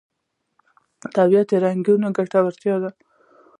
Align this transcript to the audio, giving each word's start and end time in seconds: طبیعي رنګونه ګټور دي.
طبیعي 1.15 1.55
رنګونه 1.65 2.07
ګټور 2.17 2.53
دي. 2.83 2.91